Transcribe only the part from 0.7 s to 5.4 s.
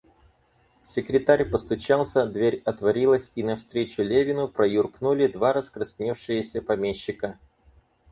Секретарь постучался, дверь отворилась, и навстречу Левину проюркнули